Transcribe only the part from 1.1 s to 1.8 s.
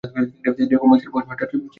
Postmaster ছিলেন।